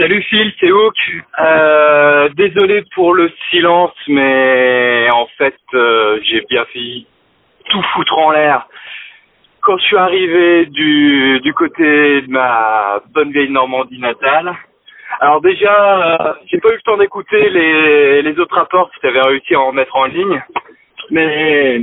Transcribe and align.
Salut 0.00 0.22
Phil, 0.22 0.50
c'est 0.58 0.72
Hook. 0.72 0.96
Euh, 1.40 2.30
désolé 2.30 2.84
pour 2.94 3.12
le 3.12 3.30
silence, 3.50 3.92
mais 4.08 5.06
en 5.12 5.26
fait, 5.36 5.58
euh, 5.74 6.18
j'ai 6.22 6.42
bien 6.48 6.64
fait 6.72 7.04
tout 7.68 7.82
foutre 7.92 8.16
en 8.16 8.30
l'air. 8.30 8.66
Quand 9.60 9.76
je 9.76 9.84
suis 9.84 9.98
arrivé 9.98 10.64
du, 10.64 11.52
côté 11.54 12.22
de 12.22 12.30
ma 12.30 13.02
bonne 13.12 13.30
vieille 13.30 13.50
Normandie 13.50 13.98
natale, 13.98 14.54
alors 15.20 15.42
déjà, 15.42 16.14
euh, 16.14 16.32
j'ai 16.46 16.60
pas 16.60 16.70
eu 16.70 16.76
le 16.76 16.80
temps 16.80 16.96
d'écouter 16.96 17.50
les, 17.50 18.38
autres 18.38 18.56
rapports 18.56 18.88
si 18.94 19.00
tu 19.00 19.06
avais 19.06 19.20
réussi 19.20 19.54
à 19.54 19.60
en 19.60 19.72
mettre 19.72 19.94
en 19.96 20.06
ligne, 20.06 20.42
mais 21.10 21.82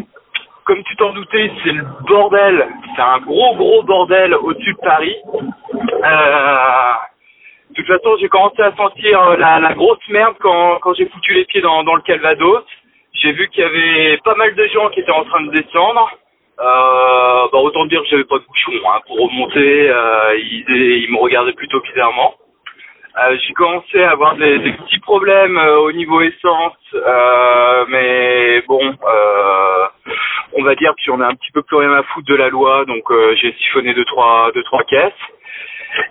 comme 0.63 0.81
tu 0.85 0.95
t'en 0.95 1.13
doutais, 1.13 1.51
c'est 1.63 1.71
le 1.71 1.85
bordel. 2.07 2.67
C'est 2.95 3.01
un 3.03 3.19
gros 3.19 3.55
gros 3.55 3.83
bordel 3.83 4.33
au-dessus 4.33 4.73
de 4.73 4.79
Paris. 4.79 5.15
Euh, 6.03 6.93
de 7.77 7.83
toute 7.83 7.95
façon, 7.95 8.17
j'ai 8.19 8.27
commencé 8.27 8.59
à 8.61 8.75
sentir 8.75 9.21
euh, 9.21 9.37
la, 9.37 9.73
grosse 9.75 9.99
merde 10.09 10.35
quand, 10.39 10.93
j'ai 10.95 11.05
foutu 11.09 11.33
les 11.33 11.45
pieds 11.45 11.61
dans, 11.61 11.83
le 11.83 12.01
Calvados. 12.01 12.63
J'ai 13.13 13.31
vu 13.33 13.47
qu'il 13.49 13.61
y 13.61 13.65
avait 13.65 14.17
pas 14.23 14.33
mal 14.35 14.55
de 14.55 14.65
gens 14.67 14.89
qui 14.89 15.01
étaient 15.01 15.11
en 15.11 15.23
train 15.25 15.43
de 15.43 15.51
descendre. 15.51 16.09
Euh, 16.59 17.47
bah 17.53 17.59
autant 17.59 17.85
dire 17.85 18.01
que 18.01 18.07
j'avais 18.07 18.23
pas 18.23 18.39
de 18.39 18.45
bouchon 18.45 18.71
hein, 18.87 18.99
pour 19.05 19.19
remonter. 19.19 19.91
Euh, 19.91 20.37
ils, 20.37 21.07
me 21.11 21.19
regardaient 21.19 21.53
plutôt 21.53 21.79
bizarrement. 21.81 22.33
J'ai 23.47 23.53
commencé 23.53 24.03
à 24.03 24.11
avoir 24.11 24.35
des, 24.35 24.59
des 24.59 24.71
petits 24.73 24.99
problèmes 24.99 25.57
au 25.57 25.91
niveau 25.91 26.21
essence, 26.21 26.77
mais 27.89 28.61
bon, 28.67 28.79
on 30.53 30.63
va 30.63 30.75
dire 30.75 30.91
que 30.91 31.01
j'en 31.03 31.19
ai 31.19 31.25
un 31.25 31.33
petit 31.33 31.51
peu 31.51 31.63
plus 31.63 31.77
rien 31.77 31.93
à 31.93 32.03
foutre 32.03 32.27
de 32.27 32.35
la 32.35 32.49
loi, 32.49 32.85
donc 32.85 33.05
j'ai 33.41 33.53
siphonné 33.53 33.95
deux 33.95 34.05
trois 34.05 34.51
deux 34.53 34.63
trois 34.63 34.83
caisses. 34.83 35.13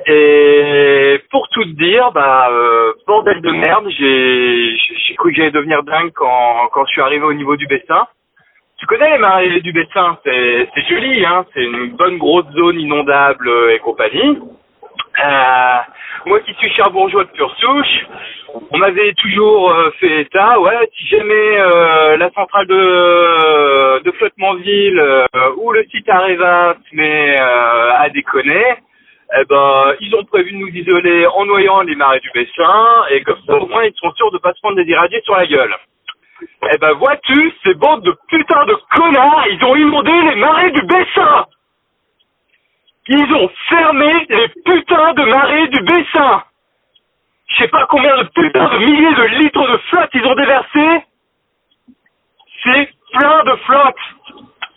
Et 0.06 1.20
pour 1.30 1.48
tout 1.50 1.64
dire, 1.64 2.12
bah 2.12 2.48
euh, 2.50 2.92
bordel 3.06 3.40
de 3.40 3.50
merde, 3.50 3.88
j'ai 3.88 5.14
cru 5.16 5.30
que 5.30 5.37
j'allais 5.37 5.51
devenir 5.51 5.82
dingue 5.82 6.12
quand 6.14 6.68
quand 6.73 6.84
je 6.87 6.92
suis 6.92 7.02
arrivé 7.02 7.24
au 7.24 7.32
niveau 7.32 7.56
du 7.56 7.66
Bessin. 7.66 8.06
Tu 8.78 8.86
connais 8.86 9.10
les 9.10 9.18
marais 9.18 9.60
du 9.60 9.73
Bessin, 9.73 10.18
c'est 10.24 10.68
joli, 10.88 11.24
hein, 11.24 11.46
c'est 11.54 11.64
une 11.64 11.96
bonne 11.96 12.18
grosse 12.18 12.46
zone 12.52 12.78
inondable 12.78 13.51
et 13.73 13.78
compagnie. 13.78 14.38
Euh, 15.24 15.79
moi 16.26 16.40
qui 16.40 16.52
suis 16.54 16.70
cherbourgeois 16.73 17.24
de 17.24 17.30
pure 17.30 17.54
souche, 17.58 18.06
on 18.70 18.79
m'avait 18.79 19.14
toujours 19.14 19.70
euh, 19.70 19.90
fait 19.98 20.23
état, 20.23 20.60
ouais, 20.60 20.90
si 20.95 21.06
jamais 21.06 21.56
la 22.18 22.30
centrale 22.32 22.66
de, 22.66 24.02
de 24.02 24.10
Flottementville 24.12 24.98
euh, 24.98 25.26
ou 25.56 25.73
le 25.73 25.84
site 25.84 26.08
Areva 26.08 26.76
se 26.90 26.96
met 26.96 27.36
à 27.38 28.08
déconner, 28.10 28.76
eh 29.35 29.45
ben, 29.45 29.95
ils 30.01 30.15
ont 30.15 30.24
prévu 30.24 30.52
de 30.52 30.57
nous 30.59 30.69
isoler 30.69 31.27
en 31.27 31.45
noyant 31.46 31.80
les 31.80 31.96
marais 31.96 32.21
du 32.21 32.30
Bessin, 32.32 33.05
et 33.10 33.23
comme 33.23 33.41
ça, 33.46 33.55
au 33.55 33.66
moins, 33.66 33.85
ils 33.85 33.95
sont 33.96 34.13
sûrs 34.13 34.30
de 34.30 34.38
pas 34.38 34.52
se 34.52 34.60
prendre 34.60 34.77
des 34.77 34.88
irradiés 34.88 35.21
sur 35.24 35.37
la 35.37 35.46
gueule. 35.46 35.74
Eh 36.73 36.79
ben, 36.79 36.93
vois-tu, 36.93 37.52
ces 37.65 37.74
bandes 37.74 38.02
de 38.02 38.16
putain 38.29 38.65
de 38.66 38.77
connards, 38.95 39.47
ils 39.49 39.65
ont 39.65 39.74
inondé 39.74 40.13
les 40.13 40.37
marais 40.37 40.71
du 40.71 40.82
Bessin. 40.82 41.47
Ils 43.09 43.35
ont 43.35 43.51
fermé 43.69 44.27
les 44.29 44.49
putains 44.65 45.15
de 45.15 45.23
marais 45.24 45.69
du 45.69 45.82
Bessin. 45.82 46.43
Je 47.49 47.63
sais 47.63 47.69
pas 47.69 47.87
combien 47.87 48.16
de 48.19 48.29
putains 48.29 48.69
de 48.69 48.79
milliers 48.79 49.15
de 49.15 49.23
litres 49.43 49.66
de 49.66 49.77
flotte 49.88 50.10
ils 50.15 50.27
ont 50.27 50.35
déversé. 50.35 51.04
C'est 52.65 52.91
plein 53.13 53.45
de 53.45 53.57
flotte. 53.65 53.97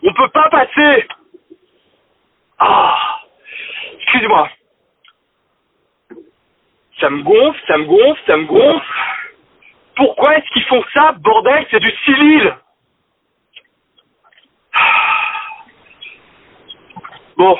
On 0.03 0.13
peut 0.13 0.29
pas 0.29 0.49
passer 0.49 1.07
Excuse-moi. 4.19 4.49
Ça 6.99 7.09
me 7.09 7.23
gonfle, 7.23 7.61
ça 7.67 7.77
me 7.77 7.85
gonfle, 7.85 8.21
ça 8.27 8.35
me 8.35 8.45
gonfle. 8.45 8.93
Pourquoi 9.95 10.37
est-ce 10.37 10.49
qu'ils 10.51 10.65
font 10.65 10.83
ça, 10.93 11.13
bordel 11.13 11.65
C'est 11.71 11.79
du 11.79 11.91
civil. 12.03 12.57
Bon, 17.37 17.57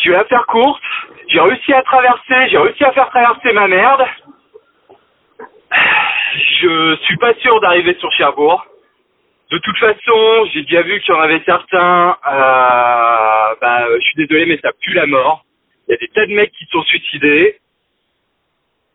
je 0.00 0.10
vais 0.10 0.16
la 0.16 0.24
faire 0.24 0.44
courte. 0.46 0.82
J'ai 1.28 1.40
réussi 1.40 1.72
à 1.72 1.82
traverser, 1.82 2.48
j'ai 2.48 2.58
réussi 2.58 2.84
à 2.84 2.92
faire 2.92 3.10
traverser 3.10 3.52
ma 3.52 3.68
merde. 3.68 4.04
Je 6.60 6.96
suis 7.02 7.16
pas 7.18 7.34
sûr 7.34 7.60
d'arriver 7.60 7.96
sur 8.00 8.10
Cherbourg. 8.12 8.66
De 9.50 9.58
toute 9.58 9.78
façon, 9.78 10.46
j'ai 10.52 10.62
déjà 10.62 10.82
vu 10.82 11.00
qu'il 11.00 11.14
y 11.14 11.16
en 11.16 11.20
avait 11.20 11.42
certains. 11.44 12.16
Euh, 12.26 13.54
bah, 13.60 13.86
je 13.94 14.00
suis 14.00 14.26
désolé, 14.26 14.46
mais 14.46 14.58
ça 14.58 14.72
pue 14.80 14.94
la 14.94 15.06
mort. 15.06 15.44
Il 15.86 15.92
y 15.92 15.94
a 15.94 15.98
des 15.98 16.08
tas 16.08 16.26
de 16.26 16.34
mecs 16.34 16.52
qui 16.52 16.64
sont 16.66 16.82
suicidés. 16.82 17.58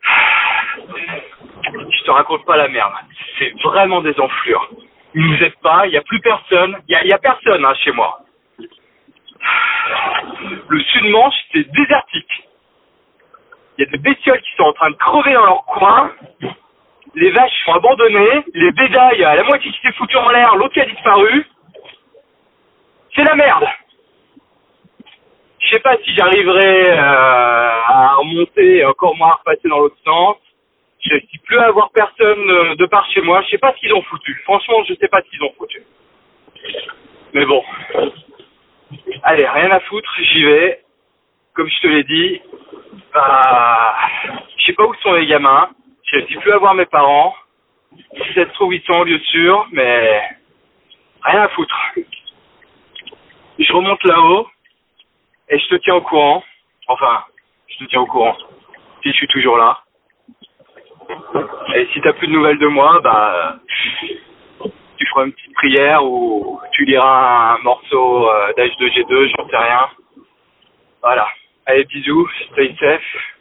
Je 1.91 2.03
te 2.03 2.11
raconte 2.11 2.45
pas 2.45 2.57
la 2.57 2.67
merde. 2.67 2.93
C'est 3.37 3.53
vraiment 3.63 4.01
des 4.01 4.19
enflures. 4.19 4.69
Ils 5.13 5.25
nous 5.25 5.43
aident 5.43 5.59
pas. 5.61 5.85
Il 5.85 5.93
y 5.93 5.97
a 5.97 6.01
plus 6.01 6.19
personne. 6.21 6.77
Il 6.87 6.93
y 6.93 7.11
a, 7.11 7.15
a 7.15 7.19
personne 7.19 7.63
hein, 7.63 7.73
chez 7.83 7.91
moi. 7.91 8.19
Le 10.67 10.81
sud-manche, 10.81 11.35
c'est 11.51 11.69
désertique. 11.71 12.47
Il 13.77 13.85
y 13.85 13.87
a 13.87 13.91
des 13.91 13.97
bestioles 13.97 14.41
qui 14.41 14.55
sont 14.57 14.63
en 14.63 14.73
train 14.73 14.91
de 14.91 14.95
crever 14.95 15.33
dans 15.33 15.45
leur 15.45 15.65
coin. 15.65 16.11
Les 17.15 17.31
vaches 17.31 17.63
sont 17.65 17.73
abandonnées. 17.73 18.43
Les 18.53 18.71
bédailles, 18.71 19.19
la 19.19 19.43
moitié 19.43 19.71
qui 19.71 19.79
s'est 19.81 19.93
foutu 19.93 20.15
en 20.17 20.29
l'air, 20.29 20.55
l'autre 20.55 20.73
qui 20.73 20.81
a 20.81 20.85
disparu. 20.85 21.45
C'est 23.15 23.23
la 23.23 23.35
merde. 23.35 23.67
Je 25.59 25.75
sais 25.75 25.81
pas 25.81 25.97
si 26.03 26.15
j'arriverai 26.15 26.89
euh, 26.89 26.97
à 26.97 28.15
remonter 28.15 28.77
et 28.77 28.85
encore 28.85 29.15
moins 29.17 29.29
à 29.29 29.35
repasser 29.35 29.67
dans 29.67 29.79
l'autre 29.79 29.97
sens. 30.05 30.37
Je 31.01 31.15
ne 31.15 31.39
plus 31.45 31.57
à 31.57 31.67
avoir 31.67 31.91
personne 31.91 32.49
euh, 32.49 32.75
de 32.75 32.85
par 32.85 33.09
chez 33.11 33.21
moi. 33.21 33.41
Je 33.43 33.49
sais 33.51 33.57
pas 33.57 33.73
ce 33.73 33.79
qu'ils 33.79 33.93
ont 33.93 34.01
foutu. 34.03 34.33
Franchement, 34.43 34.83
je 34.87 34.93
sais 34.95 35.07
pas 35.07 35.21
ce 35.21 35.29
qu'ils 35.29 35.43
ont 35.43 35.53
foutu. 35.57 35.83
Mais 37.33 37.45
bon. 37.45 37.63
Allez, 39.23 39.47
rien 39.47 39.71
à 39.71 39.79
foutre, 39.81 40.11
j'y 40.21 40.43
vais. 40.43 40.81
Comme 41.53 41.69
je 41.69 41.81
te 41.81 41.87
l'ai 41.87 42.03
dit, 42.03 42.41
bah, 43.13 43.95
je 44.57 44.65
sais 44.65 44.73
pas 44.73 44.85
où 44.85 44.93
sont 44.95 45.13
les 45.13 45.27
gamins. 45.27 45.69
Je 46.11 46.17
ne 46.17 46.39
plus 46.39 46.51
à 46.51 46.57
voir 46.57 46.73
mes 46.73 46.87
parents. 46.87 47.35
Si 47.95 48.33
ça 48.33 48.45
se 48.45 48.53
trouve, 48.53 48.73
en 48.89 49.03
lieu 49.03 49.19
sûr, 49.19 49.67
mais 49.71 50.21
rien 51.23 51.41
à 51.41 51.47
foutre. 51.49 51.75
Je 53.59 53.73
remonte 53.73 54.03
là-haut 54.05 54.47
et 55.49 55.59
je 55.59 55.67
te 55.67 55.75
tiens 55.75 55.95
au 55.95 56.01
courant. 56.01 56.43
Enfin, 56.87 57.23
je 57.67 57.77
te 57.77 57.89
tiens 57.89 58.01
au 58.01 58.07
courant. 58.07 58.35
Si 59.03 59.09
je 59.09 59.17
suis 59.17 59.27
toujours 59.27 59.57
là. 59.57 59.81
Et 61.75 61.87
si 61.93 62.01
t'as 62.01 62.13
plus 62.13 62.27
de 62.27 62.33
nouvelles 62.33 62.57
de 62.59 62.67
moi, 62.67 62.99
bah, 63.03 63.57
tu 63.77 65.05
feras 65.07 65.25
une 65.25 65.33
petite 65.33 65.53
prière 65.53 66.03
ou 66.03 66.59
tu 66.71 66.85
liras 66.85 67.55
un 67.55 67.57
morceau 67.59 68.29
euh, 68.29 68.53
d'H2G2, 68.53 69.35
j'en 69.35 69.47
sais 69.47 69.57
rien. 69.57 69.89
Voilà. 71.01 71.27
Allez, 71.67 71.85
bisous, 71.85 72.27
stay 72.51 72.75
safe. 72.79 73.35